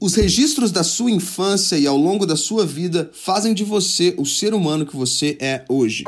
Os 0.00 0.14
registros 0.14 0.72
da 0.72 0.82
sua 0.82 1.10
infância 1.10 1.76
e 1.76 1.86
ao 1.86 1.94
longo 1.94 2.24
da 2.24 2.34
sua 2.34 2.64
vida 2.64 3.10
fazem 3.12 3.52
de 3.52 3.62
você 3.62 4.14
o 4.16 4.24
ser 4.24 4.54
humano 4.54 4.86
que 4.86 4.96
você 4.96 5.36
é 5.38 5.62
hoje. 5.68 6.04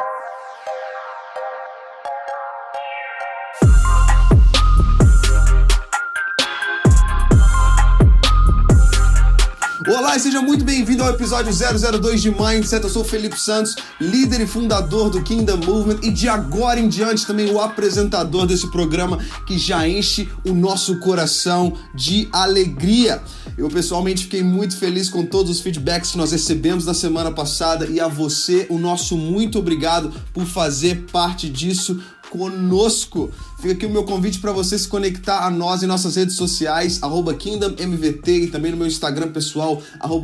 Olá 10.12 10.18
seja 10.18 10.42
muito 10.42 10.62
bem-vindo 10.62 11.02
ao 11.02 11.08
episódio 11.08 11.50
002 11.50 12.20
de 12.20 12.30
Mindset. 12.30 12.84
Eu 12.84 12.90
sou 12.90 13.00
o 13.00 13.04
Felipe 13.04 13.40
Santos, 13.40 13.76
líder 13.98 14.42
e 14.42 14.46
fundador 14.46 15.08
do 15.08 15.22
Kingdom 15.22 15.56
Movement 15.64 16.00
e 16.02 16.10
de 16.10 16.28
agora 16.28 16.78
em 16.78 16.86
diante 16.86 17.26
também 17.26 17.50
o 17.50 17.58
apresentador 17.58 18.44
desse 18.44 18.70
programa 18.70 19.18
que 19.46 19.56
já 19.56 19.88
enche 19.88 20.28
o 20.46 20.52
nosso 20.52 20.98
coração 20.98 21.72
de 21.94 22.28
alegria. 22.30 23.22
Eu 23.56 23.70
pessoalmente 23.70 24.24
fiquei 24.24 24.42
muito 24.42 24.76
feliz 24.76 25.08
com 25.08 25.24
todos 25.24 25.50
os 25.50 25.60
feedbacks 25.62 26.10
que 26.10 26.18
nós 26.18 26.30
recebemos 26.30 26.84
na 26.84 26.92
semana 26.92 27.32
passada 27.32 27.86
e 27.86 27.98
a 27.98 28.06
você 28.06 28.66
o 28.68 28.78
nosso 28.78 29.16
muito 29.16 29.58
obrigado 29.58 30.12
por 30.34 30.44
fazer 30.44 31.06
parte 31.10 31.48
disso 31.48 31.98
conosco. 32.32 33.30
Fica 33.60 33.74
aqui 33.74 33.84
o 33.84 33.90
meu 33.90 34.04
convite 34.04 34.38
para 34.38 34.52
você 34.52 34.78
se 34.78 34.88
conectar 34.88 35.46
a 35.46 35.50
nós 35.50 35.82
em 35.82 35.86
nossas 35.86 36.16
redes 36.16 36.34
sociais, 36.34 37.02
KingdomMVT 37.34 38.32
e 38.32 38.48
também 38.48 38.70
no 38.70 38.78
meu 38.78 38.86
Instagram 38.86 39.30
pessoal, 39.30 39.82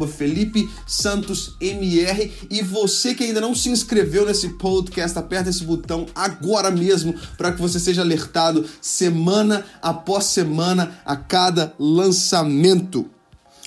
FelipeSantosMR. 0.08 2.32
E 2.50 2.62
você 2.62 3.14
que 3.14 3.24
ainda 3.24 3.42
não 3.42 3.54
se 3.54 3.68
inscreveu 3.68 4.24
nesse 4.24 4.48
podcast, 4.54 5.18
aperta 5.18 5.50
esse 5.50 5.62
botão 5.62 6.06
agora 6.14 6.70
mesmo 6.70 7.14
para 7.36 7.52
que 7.52 7.60
você 7.60 7.78
seja 7.78 8.00
alertado 8.00 8.64
semana 8.80 9.66
após 9.82 10.24
semana 10.24 10.98
a 11.04 11.14
cada 11.14 11.74
lançamento. 11.78 13.17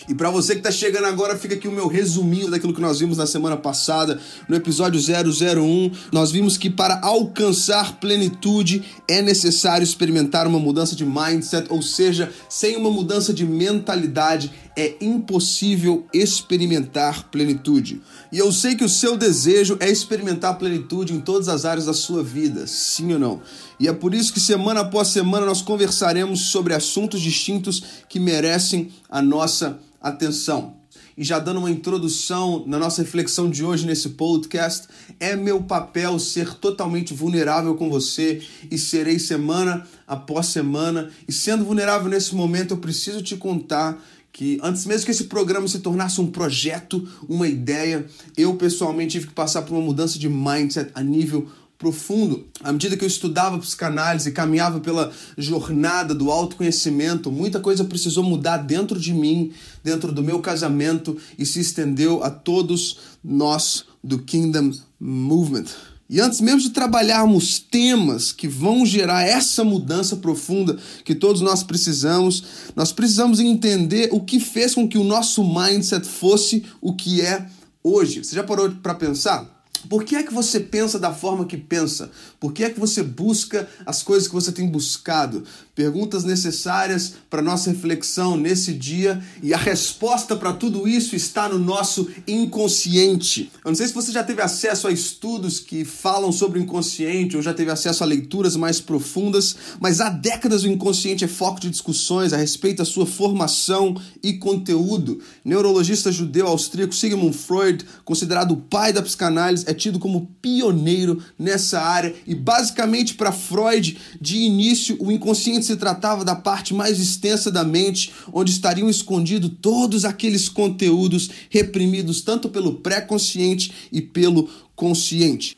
E 0.07 0.15
para 0.15 0.29
você 0.29 0.53
que 0.53 0.59
está 0.59 0.71
chegando 0.71 1.05
agora, 1.05 1.37
fica 1.37 1.55
aqui 1.55 1.67
o 1.67 1.71
meu 1.71 1.87
resuminho 1.87 2.49
daquilo 2.49 2.73
que 2.73 2.81
nós 2.81 2.99
vimos 2.99 3.17
na 3.17 3.27
semana 3.27 3.55
passada, 3.55 4.19
no 4.47 4.55
episódio 4.55 4.99
001. 4.99 5.91
Nós 6.11 6.31
vimos 6.31 6.57
que 6.57 6.69
para 6.69 6.99
alcançar 7.01 7.99
plenitude 7.99 8.83
é 9.07 9.21
necessário 9.21 9.83
experimentar 9.83 10.47
uma 10.47 10.59
mudança 10.59 10.95
de 10.95 11.05
mindset, 11.05 11.67
ou 11.69 11.81
seja, 11.81 12.31
sem 12.49 12.75
uma 12.75 12.89
mudança 12.89 13.33
de 13.33 13.45
mentalidade 13.45 14.51
é 14.75 14.95
impossível 15.01 16.05
experimentar 16.13 17.29
plenitude. 17.29 18.01
E 18.31 18.37
eu 18.37 18.51
sei 18.51 18.75
que 18.75 18.83
o 18.83 18.89
seu 18.89 19.17
desejo 19.17 19.77
é 19.79 19.89
experimentar 19.89 20.57
plenitude 20.57 21.13
em 21.13 21.19
todas 21.19 21.49
as 21.49 21.65
áreas 21.65 21.85
da 21.85 21.93
sua 21.93 22.23
vida, 22.23 22.65
sim 22.67 23.13
ou 23.13 23.19
não? 23.19 23.41
E 23.79 23.87
é 23.87 23.93
por 23.93 24.13
isso 24.13 24.31
que 24.31 24.39
semana 24.39 24.81
após 24.81 25.09
semana 25.09 25.45
nós 25.45 25.61
conversaremos 25.61 26.41
sobre 26.41 26.73
assuntos 26.73 27.19
distintos 27.21 27.83
que 28.07 28.19
merecem 28.19 28.91
a 29.09 29.21
nossa 29.21 29.79
atenção. 30.01 30.81
E 31.17 31.23
já 31.23 31.39
dando 31.39 31.59
uma 31.59 31.71
introdução 31.71 32.63
na 32.65 32.79
nossa 32.79 33.01
reflexão 33.01 33.49
de 33.49 33.63
hoje 33.63 33.85
nesse 33.85 34.09
podcast, 34.09 34.87
é 35.19 35.35
meu 35.35 35.61
papel 35.61 36.17
ser 36.19 36.55
totalmente 36.55 37.13
vulnerável 37.13 37.75
com 37.75 37.89
você 37.89 38.41
e 38.69 38.77
serei 38.77 39.19
semana 39.19 39.85
após 40.07 40.47
semana. 40.47 41.09
E 41.27 41.31
sendo 41.31 41.63
vulnerável 41.65 42.09
nesse 42.09 42.35
momento, 42.35 42.71
eu 42.71 42.77
preciso 42.77 43.21
te 43.21 43.35
contar 43.37 44.01
que 44.33 44.57
antes 44.63 44.85
mesmo 44.85 45.05
que 45.05 45.11
esse 45.11 45.25
programa 45.25 45.67
se 45.67 45.79
tornasse 45.79 46.21
um 46.21 46.31
projeto, 46.31 47.07
uma 47.27 47.47
ideia, 47.47 48.05
eu 48.37 48.55
pessoalmente 48.55 49.11
tive 49.11 49.27
que 49.27 49.33
passar 49.33 49.61
por 49.63 49.73
uma 49.73 49.83
mudança 49.83 50.17
de 50.17 50.29
mindset 50.29 50.89
a 50.93 51.03
nível 51.03 51.49
profundo. 51.81 52.45
À 52.63 52.71
medida 52.71 52.95
que 52.95 53.03
eu 53.03 53.07
estudava 53.07 53.57
psicanálise 53.57 54.29
e 54.29 54.31
caminhava 54.31 54.79
pela 54.79 55.11
jornada 55.35 56.13
do 56.13 56.29
autoconhecimento, 56.29 57.31
muita 57.31 57.59
coisa 57.59 57.83
precisou 57.83 58.23
mudar 58.23 58.57
dentro 58.57 58.99
de 58.99 59.11
mim, 59.11 59.51
dentro 59.83 60.11
do 60.11 60.23
meu 60.23 60.39
casamento 60.39 61.17
e 61.39 61.45
se 61.45 61.59
estendeu 61.59 62.23
a 62.23 62.29
todos 62.29 62.99
nós 63.23 63.85
do 64.03 64.19
Kingdom 64.19 64.71
Movement. 64.99 65.65
E 66.07 66.19
antes 66.19 66.39
mesmo 66.39 66.61
de 66.61 66.69
trabalharmos 66.69 67.57
temas 67.57 68.31
que 68.31 68.47
vão 68.47 68.85
gerar 68.85 69.23
essa 69.23 69.63
mudança 69.63 70.17
profunda 70.17 70.77
que 71.03 71.15
todos 71.15 71.41
nós 71.41 71.63
precisamos, 71.63 72.43
nós 72.75 72.91
precisamos 72.91 73.39
entender 73.39 74.09
o 74.11 74.19
que 74.19 74.39
fez 74.39 74.75
com 74.75 74.87
que 74.87 74.99
o 74.99 75.03
nosso 75.03 75.43
mindset 75.43 76.07
fosse 76.07 76.63
o 76.79 76.93
que 76.93 77.21
é 77.21 77.47
hoje. 77.83 78.23
Você 78.23 78.35
já 78.35 78.43
parou 78.43 78.69
para 78.69 78.93
pensar? 78.93 79.60
Por 79.89 80.03
que 80.03 80.15
é 80.15 80.23
que 80.23 80.33
você 80.33 80.59
pensa 80.59 80.99
da 80.99 81.13
forma 81.13 81.45
que 81.45 81.57
pensa? 81.57 82.11
Por 82.39 82.53
que 82.53 82.63
é 82.63 82.69
que 82.69 82.79
você 82.79 83.03
busca 83.03 83.67
as 83.85 84.01
coisas 84.03 84.27
que 84.27 84.33
você 84.33 84.51
tem 84.51 84.67
buscado? 84.67 85.43
Perguntas 85.75 86.23
necessárias 86.23 87.13
para 87.29 87.41
nossa 87.41 87.71
reflexão 87.71 88.37
nesse 88.37 88.73
dia 88.73 89.21
e 89.41 89.53
a 89.53 89.57
resposta 89.57 90.35
para 90.35 90.53
tudo 90.53 90.87
isso 90.87 91.15
está 91.15 91.49
no 91.49 91.57
nosso 91.59 92.09
inconsciente. 92.27 93.51
Eu 93.63 93.69
não 93.69 93.75
sei 93.75 93.87
se 93.87 93.93
você 93.93 94.11
já 94.11 94.23
teve 94.23 94.41
acesso 94.41 94.87
a 94.87 94.91
estudos 94.91 95.59
que 95.59 95.85
falam 95.85 96.31
sobre 96.31 96.59
o 96.59 96.61
inconsciente 96.61 97.35
ou 97.35 97.41
já 97.41 97.53
teve 97.53 97.71
acesso 97.71 98.03
a 98.03 98.07
leituras 98.07 98.55
mais 98.55 98.79
profundas, 98.79 99.55
mas 99.79 100.01
há 100.01 100.09
décadas 100.09 100.63
o 100.63 100.67
inconsciente 100.67 101.23
é 101.23 101.27
foco 101.27 101.59
de 101.59 101.69
discussões 101.69 102.33
a 102.33 102.37
respeito 102.37 102.77
da 102.77 102.85
sua 102.85 103.05
formação 103.05 103.95
e 104.23 104.33
conteúdo. 104.33 105.19
Neurologista 105.43 106.11
judeu 106.11 106.47
austríaco 106.47 106.93
Sigmund 106.93 107.35
Freud, 107.37 107.85
considerado 108.03 108.51
o 108.51 108.57
pai 108.57 108.93
da 108.93 109.01
psicanálise, 109.01 109.65
é 109.71 109.73
tido 109.73 109.99
como 109.99 110.29
pioneiro 110.41 111.23
nessa 111.37 111.81
área 111.81 112.13
e 112.27 112.35
basicamente 112.35 113.15
para 113.15 113.31
Freud, 113.31 113.97
de 114.19 114.37
início, 114.37 114.95
o 114.99 115.11
inconsciente 115.11 115.65
se 115.65 115.75
tratava 115.75 116.23
da 116.23 116.35
parte 116.35 116.73
mais 116.73 116.99
extensa 116.99 117.51
da 117.51 117.63
mente, 117.63 118.11
onde 118.31 118.51
estariam 118.51 118.89
escondidos 118.89 119.51
todos 119.61 120.05
aqueles 120.05 120.47
conteúdos 120.47 121.29
reprimidos 121.49 122.21
tanto 122.21 122.49
pelo 122.49 122.75
pré-consciente 122.75 123.71
e 123.91 124.01
pelo 124.01 124.49
consciente. 124.75 125.57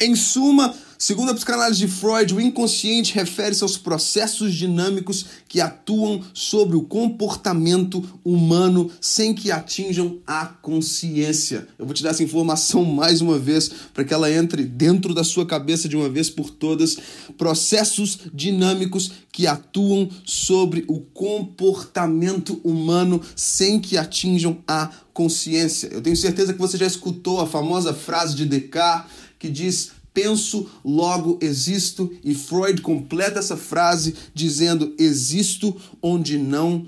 Em 0.00 0.14
suma, 0.14 0.74
Segundo 1.02 1.32
a 1.32 1.34
psicanálise 1.34 1.80
de 1.80 1.88
Freud, 1.88 2.32
o 2.32 2.40
inconsciente 2.40 3.12
refere-se 3.12 3.64
aos 3.64 3.76
processos 3.76 4.54
dinâmicos 4.54 5.26
que 5.48 5.60
atuam 5.60 6.22
sobre 6.32 6.76
o 6.76 6.82
comportamento 6.82 8.20
humano 8.24 8.88
sem 9.00 9.34
que 9.34 9.50
atinjam 9.50 10.20
a 10.24 10.46
consciência. 10.46 11.66
Eu 11.76 11.86
vou 11.86 11.92
te 11.92 12.04
dar 12.04 12.10
essa 12.10 12.22
informação 12.22 12.84
mais 12.94 13.20
uma 13.20 13.36
vez 13.36 13.68
para 13.92 14.04
que 14.04 14.14
ela 14.14 14.30
entre 14.30 14.64
dentro 14.64 15.12
da 15.12 15.24
sua 15.24 15.44
cabeça 15.44 15.88
de 15.88 15.96
uma 15.96 16.08
vez 16.08 16.30
por 16.30 16.50
todas. 16.50 16.96
Processos 17.36 18.20
dinâmicos 18.32 19.10
que 19.32 19.48
atuam 19.48 20.08
sobre 20.24 20.84
o 20.86 21.00
comportamento 21.00 22.60
humano 22.62 23.20
sem 23.34 23.80
que 23.80 23.98
atinjam 23.98 24.58
a 24.68 24.88
consciência. 25.12 25.88
Eu 25.88 26.00
tenho 26.00 26.16
certeza 26.16 26.52
que 26.52 26.60
você 26.60 26.78
já 26.78 26.86
escutou 26.86 27.40
a 27.40 27.46
famosa 27.48 27.92
frase 27.92 28.36
de 28.36 28.46
Descartes 28.46 29.10
que 29.36 29.50
diz 29.50 29.90
penso, 30.12 30.68
logo 30.84 31.38
existo, 31.40 32.12
e 32.22 32.34
Freud 32.34 32.80
completa 32.82 33.38
essa 33.38 33.56
frase 33.56 34.14
dizendo: 34.34 34.94
existo 34.98 35.76
onde 36.00 36.38
não 36.38 36.86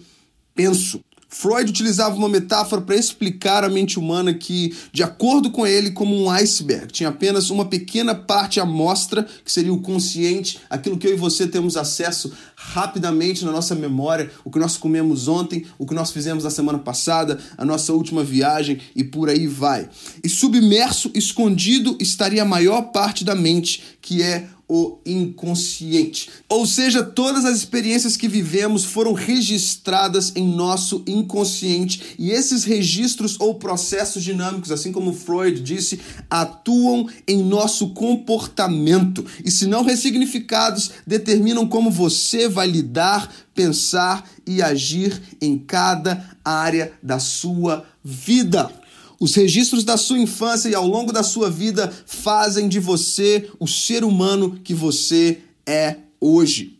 penso. 0.54 1.00
Freud 1.36 1.68
utilizava 1.68 2.14
uma 2.14 2.28
metáfora 2.28 2.80
para 2.80 2.94
explicar 2.94 3.64
a 3.64 3.68
mente 3.68 3.98
humana 3.98 4.32
que, 4.32 4.72
de 4.92 5.02
acordo 5.02 5.50
com 5.50 5.66
ele, 5.66 5.90
como 5.90 6.14
um 6.14 6.30
iceberg, 6.30 6.92
tinha 6.92 7.08
apenas 7.08 7.50
uma 7.50 7.64
pequena 7.64 8.14
parte 8.14 8.60
à 8.60 8.64
mostra, 8.64 9.26
que 9.44 9.50
seria 9.50 9.72
o 9.72 9.80
consciente, 9.80 10.60
aquilo 10.70 10.96
que 10.96 11.08
eu 11.08 11.12
e 11.12 11.16
você 11.16 11.48
temos 11.48 11.76
acesso 11.76 12.32
rapidamente 12.54 13.44
na 13.44 13.50
nossa 13.50 13.74
memória, 13.74 14.30
o 14.44 14.50
que 14.50 14.60
nós 14.60 14.76
comemos 14.76 15.26
ontem, 15.26 15.66
o 15.76 15.84
que 15.84 15.92
nós 15.92 16.12
fizemos 16.12 16.44
na 16.44 16.50
semana 16.50 16.78
passada, 16.78 17.36
a 17.58 17.64
nossa 17.64 17.92
última 17.92 18.22
viagem 18.22 18.78
e 18.94 19.02
por 19.02 19.28
aí 19.28 19.48
vai. 19.48 19.88
E 20.22 20.28
submerso, 20.28 21.10
escondido, 21.14 21.98
estaria 22.00 22.42
a 22.42 22.46
maior 22.46 22.92
parte 22.92 23.24
da 23.24 23.34
mente, 23.34 23.82
que 24.00 24.22
é 24.22 24.48
o 24.68 24.98
inconsciente. 25.04 26.30
Ou 26.48 26.66
seja, 26.66 27.02
todas 27.02 27.44
as 27.44 27.56
experiências 27.56 28.16
que 28.16 28.28
vivemos 28.28 28.84
foram 28.84 29.12
registradas 29.12 30.32
em 30.34 30.46
nosso 30.46 31.02
inconsciente 31.06 32.14
e 32.18 32.30
esses 32.30 32.64
registros 32.64 33.38
ou 33.38 33.56
processos 33.56 34.22
dinâmicos, 34.22 34.70
assim 34.70 34.90
como 34.90 35.12
Freud 35.12 35.60
disse, 35.60 36.00
atuam 36.30 37.08
em 37.28 37.42
nosso 37.42 37.90
comportamento 37.90 39.24
e, 39.44 39.50
se 39.50 39.66
não 39.66 39.84
ressignificados, 39.84 40.90
determinam 41.06 41.66
como 41.66 41.90
você 41.90 42.48
vai 42.48 42.66
lidar, 42.66 43.30
pensar 43.54 44.28
e 44.46 44.62
agir 44.62 45.20
em 45.40 45.58
cada 45.58 46.36
área 46.44 46.92
da 47.02 47.18
sua 47.18 47.84
vida. 48.02 48.83
Os 49.20 49.34
registros 49.34 49.84
da 49.84 49.96
sua 49.96 50.18
infância 50.18 50.68
e 50.68 50.74
ao 50.74 50.86
longo 50.86 51.12
da 51.12 51.22
sua 51.22 51.50
vida 51.50 51.92
fazem 52.06 52.68
de 52.68 52.80
você 52.80 53.48
o 53.58 53.66
ser 53.66 54.04
humano 54.04 54.58
que 54.62 54.74
você 54.74 55.40
é 55.66 55.96
hoje. 56.20 56.78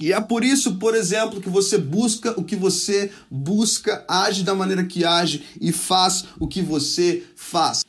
E 0.00 0.12
é 0.12 0.20
por 0.20 0.42
isso, 0.42 0.76
por 0.76 0.94
exemplo, 0.94 1.40
que 1.40 1.48
você 1.48 1.78
busca 1.78 2.38
o 2.38 2.42
que 2.42 2.56
você 2.56 3.12
busca, 3.30 4.04
age 4.08 4.42
da 4.42 4.54
maneira 4.54 4.82
que 4.84 5.04
age 5.04 5.44
e 5.60 5.70
faz 5.70 6.24
o 6.40 6.48
que 6.48 6.60
você 6.60 7.22
faz. 7.36 7.84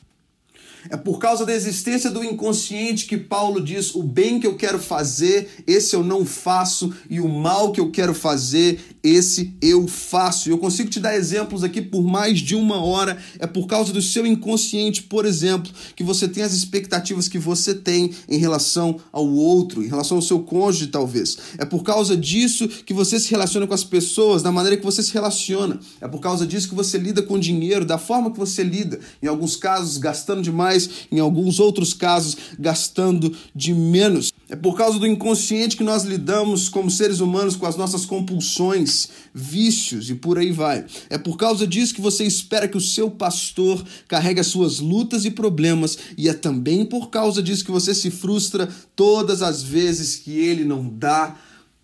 É 0.90 0.96
por 0.96 1.18
causa 1.18 1.46
da 1.46 1.54
existência 1.54 2.10
do 2.10 2.22
inconsciente 2.22 3.06
que 3.06 3.16
Paulo 3.16 3.60
diz: 3.60 3.94
o 3.94 4.02
bem 4.02 4.38
que 4.38 4.46
eu 4.46 4.56
quero 4.56 4.78
fazer, 4.78 5.48
esse 5.66 5.94
eu 5.94 6.02
não 6.02 6.24
faço, 6.26 6.92
e 7.08 7.20
o 7.20 7.28
mal 7.28 7.72
que 7.72 7.80
eu 7.80 7.90
quero 7.90 8.14
fazer, 8.14 8.80
esse 9.02 9.54
eu 9.60 9.86
faço. 9.86 10.48
Eu 10.48 10.58
consigo 10.58 10.88
te 10.88 10.98
dar 11.00 11.14
exemplos 11.14 11.62
aqui 11.62 11.82
por 11.82 12.02
mais 12.02 12.40
de 12.40 12.54
uma 12.54 12.82
hora. 12.82 13.18
É 13.38 13.46
por 13.46 13.66
causa 13.66 13.92
do 13.92 14.00
seu 14.00 14.26
inconsciente, 14.26 15.02
por 15.02 15.26
exemplo, 15.26 15.70
que 15.94 16.02
você 16.02 16.26
tem 16.26 16.42
as 16.42 16.52
expectativas 16.52 17.28
que 17.28 17.38
você 17.38 17.74
tem 17.74 18.10
em 18.28 18.38
relação 18.38 18.98
ao 19.12 19.26
outro, 19.26 19.82
em 19.82 19.88
relação 19.88 20.16
ao 20.16 20.22
seu 20.22 20.40
cônjuge, 20.40 20.86
talvez. 20.88 21.36
É 21.58 21.64
por 21.64 21.82
causa 21.82 22.16
disso 22.16 22.66
que 22.66 22.94
você 22.94 23.20
se 23.20 23.30
relaciona 23.30 23.66
com 23.66 23.74
as 23.74 23.84
pessoas, 23.84 24.42
da 24.42 24.50
maneira 24.50 24.76
que 24.76 24.84
você 24.84 25.02
se 25.02 25.12
relaciona. 25.12 25.78
É 26.00 26.08
por 26.08 26.20
causa 26.20 26.46
disso 26.46 26.68
que 26.68 26.74
você 26.74 26.96
lida 26.96 27.22
com 27.22 27.38
dinheiro, 27.38 27.84
da 27.84 27.98
forma 27.98 28.30
que 28.30 28.38
você 28.38 28.62
lida. 28.62 29.00
Em 29.22 29.26
alguns 29.26 29.54
casos, 29.56 29.98
gastando 29.98 30.42
demais, 30.42 30.73
em 31.10 31.18
alguns 31.18 31.58
outros 31.58 31.92
casos, 31.92 32.36
gastando 32.58 33.34
de 33.54 33.72
menos. 33.72 34.32
É 34.48 34.56
por 34.56 34.76
causa 34.76 34.98
do 34.98 35.06
inconsciente 35.06 35.76
que 35.76 35.82
nós 35.82 36.04
lidamos 36.04 36.68
como 36.68 36.90
seres 36.90 37.20
humanos 37.20 37.56
com 37.56 37.66
as 37.66 37.76
nossas 37.76 38.04
compulsões, 38.04 39.08
vícios 39.34 40.10
e 40.10 40.14
por 40.14 40.38
aí 40.38 40.52
vai. 40.52 40.84
É 41.08 41.16
por 41.16 41.36
causa 41.36 41.66
disso 41.66 41.94
que 41.94 42.00
você 42.00 42.24
espera 42.24 42.68
que 42.68 42.76
o 42.76 42.80
seu 42.80 43.10
pastor 43.10 43.84
carregue 44.06 44.40
as 44.40 44.46
suas 44.48 44.80
lutas 44.80 45.24
e 45.24 45.30
problemas, 45.30 45.98
e 46.16 46.28
é 46.28 46.34
também 46.34 46.84
por 46.84 47.10
causa 47.10 47.42
disso 47.42 47.64
que 47.64 47.70
você 47.70 47.94
se 47.94 48.10
frustra 48.10 48.68
todas 48.94 49.42
as 49.42 49.62
vezes 49.62 50.16
que 50.16 50.32
ele 50.32 50.64
não 50.64 50.88
dá 50.88 51.36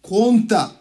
conta. 0.03 0.75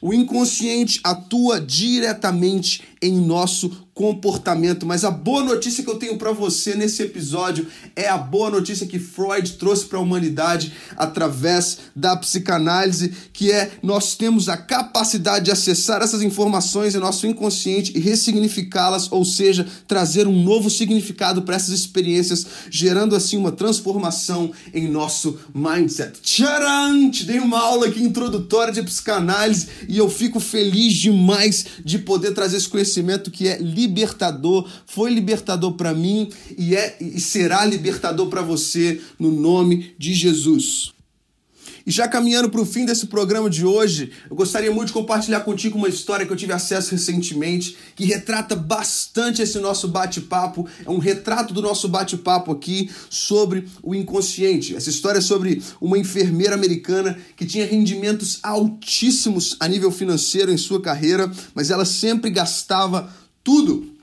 O 0.00 0.12
inconsciente 0.12 1.00
atua 1.02 1.58
diretamente 1.60 2.82
em 3.00 3.20
nosso 3.20 3.84
comportamento. 3.94 4.84
Mas 4.84 5.04
a 5.04 5.10
boa 5.10 5.42
notícia 5.44 5.84
que 5.84 5.88
eu 5.88 5.96
tenho 5.96 6.18
para 6.18 6.32
você 6.32 6.74
nesse 6.74 7.02
episódio 7.02 7.66
é 7.94 8.08
a 8.08 8.18
boa 8.18 8.50
notícia 8.50 8.86
que 8.86 8.98
Freud 8.98 9.52
trouxe 9.52 9.86
para 9.86 9.98
a 9.98 10.02
humanidade 10.02 10.72
através 10.96 11.78
da 11.94 12.16
psicanálise, 12.16 13.12
que 13.32 13.52
é 13.52 13.70
nós 13.82 14.16
temos 14.16 14.48
a 14.48 14.56
capacidade 14.56 15.44
de 15.44 15.52
acessar 15.52 16.02
essas 16.02 16.22
informações 16.22 16.94
em 16.94 16.98
nosso 16.98 17.26
inconsciente 17.26 17.92
e 17.96 18.00
ressignificá-las, 18.00 19.10
ou 19.12 19.24
seja, 19.24 19.66
trazer 19.86 20.26
um 20.26 20.42
novo 20.42 20.68
significado 20.68 21.42
para 21.42 21.54
essas 21.54 21.70
experiências, 21.70 22.44
gerando 22.68 23.14
assim 23.14 23.36
uma 23.36 23.52
transformação 23.52 24.50
em 24.72 24.88
nosso 24.88 25.38
mindset. 25.54 26.20
Tcharam! 26.20 27.10
Te 27.10 27.24
dei 27.24 27.38
uma 27.38 27.60
aula 27.60 27.86
aqui 27.86 28.02
introdutória 28.02 28.72
de 28.72 28.82
psicanálise 28.82 29.68
e 29.88 29.98
eu 29.98 30.10
fico 30.10 30.40
feliz 30.40 30.94
demais 30.94 31.66
de 31.84 31.98
poder 31.98 32.32
trazer 32.32 32.56
esse 32.56 32.68
conhecimento 32.68 32.93
que 33.30 33.48
é 33.48 33.58
libertador, 33.58 34.68
foi 34.86 35.12
libertador 35.12 35.72
para 35.72 35.92
mim 35.92 36.30
e 36.56 36.74
é 36.74 36.96
e 37.00 37.20
será 37.20 37.64
libertador 37.64 38.28
para 38.28 38.42
você 38.42 39.00
no 39.18 39.30
nome 39.30 39.94
de 39.98 40.14
Jesus. 40.14 40.93
E 41.86 41.90
já 41.90 42.08
caminhando 42.08 42.48
para 42.48 42.60
o 42.60 42.66
fim 42.66 42.86
desse 42.86 43.06
programa 43.06 43.50
de 43.50 43.66
hoje, 43.66 44.10
eu 44.30 44.34
gostaria 44.34 44.72
muito 44.72 44.88
de 44.88 44.94
compartilhar 44.94 45.40
contigo 45.40 45.76
uma 45.76 45.88
história 45.88 46.24
que 46.24 46.32
eu 46.32 46.36
tive 46.36 46.52
acesso 46.52 46.92
recentemente, 46.92 47.76
que 47.94 48.06
retrata 48.06 48.56
bastante 48.56 49.42
esse 49.42 49.58
nosso 49.58 49.88
bate-papo. 49.88 50.66
É 50.84 50.90
um 50.90 50.98
retrato 50.98 51.52
do 51.52 51.60
nosso 51.60 51.86
bate-papo 51.88 52.52
aqui 52.52 52.90
sobre 53.10 53.68
o 53.82 53.94
inconsciente. 53.94 54.74
Essa 54.74 54.88
história 54.88 55.18
é 55.18 55.22
sobre 55.22 55.62
uma 55.80 55.98
enfermeira 55.98 56.54
americana 56.54 57.18
que 57.36 57.44
tinha 57.44 57.66
rendimentos 57.66 58.38
altíssimos 58.42 59.56
a 59.60 59.68
nível 59.68 59.90
financeiro 59.90 60.50
em 60.50 60.56
sua 60.56 60.80
carreira, 60.80 61.30
mas 61.54 61.70
ela 61.70 61.84
sempre 61.84 62.30
gastava 62.30 63.12
tudo. 63.42 63.93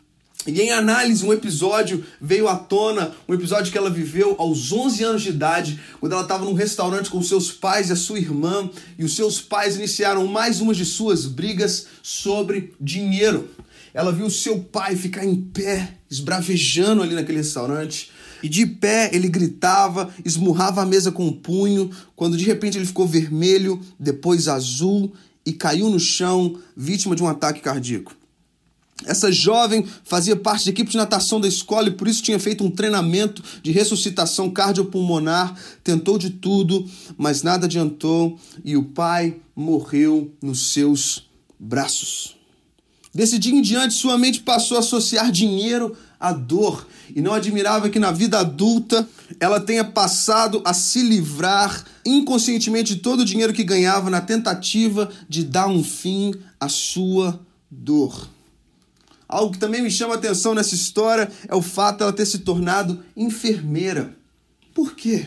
E 0.47 0.59
em 0.59 0.71
análise, 0.71 1.23
um 1.23 1.31
episódio 1.31 2.03
veio 2.19 2.47
à 2.47 2.55
tona, 2.55 3.11
um 3.27 3.33
episódio 3.33 3.71
que 3.71 3.77
ela 3.77 3.91
viveu 3.91 4.35
aos 4.39 4.71
11 4.71 5.03
anos 5.03 5.21
de 5.21 5.29
idade, 5.29 5.79
quando 5.99 6.13
ela 6.13 6.23
estava 6.23 6.45
num 6.45 6.53
restaurante 6.53 7.11
com 7.11 7.21
seus 7.21 7.51
pais 7.51 7.89
e 7.89 7.93
a 7.93 7.95
sua 7.95 8.17
irmã, 8.17 8.67
e 8.97 9.03
os 9.03 9.15
seus 9.15 9.39
pais 9.39 9.75
iniciaram 9.75 10.25
mais 10.25 10.59
uma 10.59 10.73
de 10.73 10.83
suas 10.83 11.27
brigas 11.27 11.85
sobre 12.01 12.73
dinheiro. 12.81 13.49
Ela 13.93 14.11
viu 14.11 14.31
seu 14.31 14.59
pai 14.59 14.95
ficar 14.95 15.23
em 15.23 15.35
pé, 15.35 15.97
esbravejando 16.09 17.03
ali 17.03 17.13
naquele 17.13 17.37
restaurante, 17.37 18.09
e 18.41 18.49
de 18.49 18.65
pé 18.65 19.11
ele 19.13 19.29
gritava, 19.29 20.09
esmurrava 20.25 20.81
a 20.81 20.85
mesa 20.87 21.11
com 21.11 21.25
o 21.25 21.29
um 21.29 21.33
punho, 21.33 21.91
quando 22.15 22.35
de 22.35 22.45
repente 22.45 22.79
ele 22.79 22.87
ficou 22.87 23.05
vermelho, 23.05 23.79
depois 23.99 24.47
azul 24.47 25.13
e 25.45 25.53
caiu 25.53 25.87
no 25.87 25.99
chão, 25.99 26.59
vítima 26.75 27.15
de 27.15 27.21
um 27.21 27.27
ataque 27.27 27.61
cardíaco. 27.61 28.20
Essa 29.05 29.31
jovem 29.31 29.85
fazia 30.03 30.35
parte 30.35 30.65
da 30.65 30.71
equipe 30.71 30.91
de 30.91 30.97
natação 30.97 31.39
da 31.39 31.47
escola 31.47 31.87
e 31.87 31.91
por 31.91 32.07
isso 32.07 32.21
tinha 32.21 32.39
feito 32.39 32.63
um 32.63 32.71
treinamento 32.71 33.43
de 33.61 33.71
ressuscitação 33.71 34.49
cardiopulmonar, 34.49 35.55
tentou 35.83 36.17
de 36.17 36.29
tudo, 36.29 36.87
mas 37.17 37.43
nada 37.43 37.65
adiantou 37.65 38.39
e 38.63 38.77
o 38.77 38.83
pai 38.83 39.37
morreu 39.55 40.33
nos 40.41 40.73
seus 40.73 41.29
braços. 41.59 42.35
Desse 43.13 43.37
dia 43.37 43.53
em 43.53 43.61
diante, 43.61 43.93
sua 43.93 44.17
mente 44.17 44.39
passou 44.39 44.77
a 44.77 44.79
associar 44.79 45.31
dinheiro 45.31 45.95
à 46.17 46.31
dor 46.31 46.87
e 47.13 47.21
não 47.21 47.33
admirava 47.33 47.89
que 47.89 47.99
na 47.99 48.11
vida 48.11 48.39
adulta 48.39 49.07
ela 49.39 49.59
tenha 49.59 49.83
passado 49.83 50.61
a 50.63 50.73
se 50.73 51.01
livrar 51.01 51.83
inconscientemente 52.05 52.95
de 52.95 53.01
todo 53.01 53.21
o 53.21 53.25
dinheiro 53.25 53.53
que 53.53 53.63
ganhava 53.63 54.09
na 54.09 54.21
tentativa 54.21 55.09
de 55.27 55.43
dar 55.43 55.67
um 55.67 55.83
fim 55.83 56.33
à 56.59 56.69
sua 56.69 57.39
dor. 57.69 58.29
Algo 59.31 59.53
que 59.53 59.59
também 59.59 59.81
me 59.81 59.89
chama 59.89 60.15
atenção 60.15 60.53
nessa 60.53 60.75
história 60.75 61.31
é 61.47 61.55
o 61.55 61.61
fato 61.61 61.97
de 61.97 62.03
ela 62.03 62.13
ter 62.13 62.25
se 62.25 62.39
tornado 62.39 63.01
enfermeira. 63.15 64.13
Por 64.75 64.93
quê? 64.93 65.25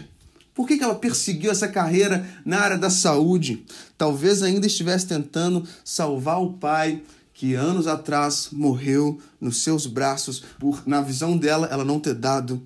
Por 0.55 0.69
que, 0.69 0.81
ela 0.81 0.95
perseguiu 0.95 1.51
essa 1.51 1.67
carreira 1.67 2.25
na 2.45 2.61
área 2.61 2.79
da 2.79 2.91
saúde? 2.91 3.65
Talvez 3.97 4.43
ainda 4.43 4.67
estivesse 4.67 5.07
tentando 5.07 5.67
salvar 5.83 6.41
o 6.41 6.53
pai 6.53 7.03
que 7.33 7.55
anos 7.55 7.89
atrás 7.89 8.51
morreu 8.53 9.19
nos 9.41 9.63
seus 9.63 9.87
braços 9.87 10.45
por, 10.61 10.87
na 10.87 11.01
visão 11.01 11.37
dela, 11.37 11.67
ela 11.67 11.85
não 11.85 11.99
ter 11.99 12.15
dado 12.15 12.63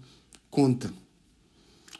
conta. 0.50 0.92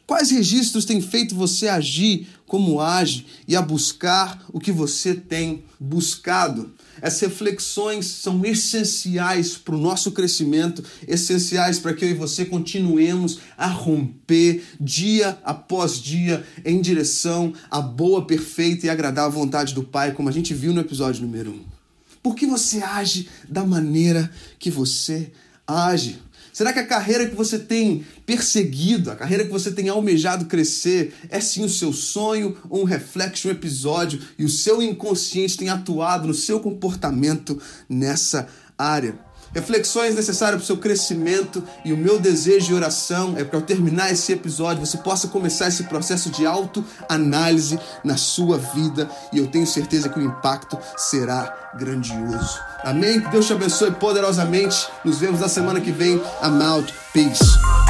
Quais 0.09 0.31
registros 0.31 0.87
têm 0.87 1.03
feito 1.03 1.35
você 1.35 1.69
agir 1.69 2.29
como 2.47 2.81
age 2.81 3.27
e 3.47 3.55
a 3.55 3.61
buscar 3.61 4.43
o 4.51 4.59
que 4.59 4.73
você 4.73 5.15
tem 5.15 5.65
buscado? 5.79 6.73
Essas 7.03 7.21
reflexões 7.21 8.07
são 8.07 8.43
essenciais 8.43 9.59
para 9.59 9.75
o 9.75 9.79
nosso 9.79 10.11
crescimento, 10.13 10.83
essenciais 11.07 11.79
para 11.79 11.93
que 11.93 12.07
eu 12.07 12.09
e 12.09 12.15
você 12.15 12.47
continuemos 12.47 13.41
a 13.55 13.67
romper 13.67 14.65
dia 14.81 15.39
após 15.45 16.01
dia 16.01 16.43
em 16.65 16.81
direção 16.81 17.53
à 17.71 17.83
boa, 17.83 18.25
perfeita 18.25 18.87
e 18.87 18.91
agradável 18.91 19.39
vontade 19.39 19.75
do 19.75 19.83
Pai, 19.83 20.13
como 20.13 20.31
a 20.31 20.33
gente 20.33 20.55
viu 20.55 20.73
no 20.73 20.81
episódio 20.81 21.21
número 21.21 21.51
1. 21.51 21.65
Por 22.23 22.35
que 22.35 22.47
você 22.47 22.79
age 22.79 23.29
da 23.47 23.63
maneira 23.63 24.33
que 24.59 24.71
você 24.71 25.31
age? 25.67 26.19
Será 26.59 26.73
que 26.73 26.81
a 26.81 26.87
carreira 26.87 27.29
que 27.29 27.37
você 27.37 27.57
tem 27.57 28.05
perseguido, 28.27 29.13
a 29.13 29.15
carreira 29.15 29.45
que 29.45 29.51
você 29.53 29.71
tem 29.71 29.89
almejado 29.89 30.47
crescer, 30.47 31.15
é 31.31 31.39
sim 31.41 31.65
o 31.65 31.69
seu 31.69 31.93
sonho 31.93 32.57
ou 32.69 32.81
um 32.81 32.85
reflexo, 32.85 33.47
um 33.47 33.53
episódio 33.53 34.21
e 34.37 34.45
o 34.45 34.49
seu 34.49 34.83
inconsciente 34.83 35.57
tem 35.57 35.69
atuado 35.69 36.27
no 36.27 36.35
seu 36.35 36.59
comportamento 36.59 37.63
nessa 37.89 38.49
área? 38.77 39.28
Reflexões 39.55 40.15
necessárias 40.15 40.61
para 40.61 40.65
o 40.65 40.67
seu 40.67 40.77
crescimento 40.77 41.63
e 41.85 41.93
o 41.93 41.97
meu 41.97 42.19
desejo 42.19 42.73
e 42.73 42.75
oração 42.75 43.35
é 43.37 43.45
para 43.45 43.59
ao 43.59 43.63
terminar 43.63 44.11
esse 44.13 44.33
episódio 44.33 44.85
você 44.85 44.99
possa 44.99 45.29
começar 45.29 45.69
esse 45.69 45.85
processo 45.85 46.31
de 46.31 46.47
autoanálise 46.47 47.79
na 48.05 48.17
sua 48.17 48.59
vida 48.59 49.09
e 49.33 49.39
eu 49.39 49.47
tenho 49.47 49.67
certeza 49.67 50.09
que 50.09 50.19
o 50.19 50.23
impacto 50.23 50.79
será 50.97 51.73
grandioso. 51.75 52.59
Amém? 52.85 53.21
Que 53.21 53.29
Deus 53.31 53.47
te 53.47 53.53
abençoe 53.53 53.91
poderosamente. 53.93 54.89
Nos 55.05 55.19
vemos 55.19 55.41
na 55.41 55.49
semana 55.49 55.81
que 55.81 55.93
vem. 55.93 56.17
I'm 56.43 56.63
out. 56.63 56.93
Peace. 57.13 57.88